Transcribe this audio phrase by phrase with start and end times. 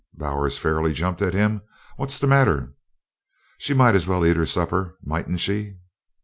[0.15, 1.61] Bowers fairly jumped at him.
[1.97, 2.73] "What's the matter?"
[3.59, 5.77] "She might as well eat her supper, mightn't she?"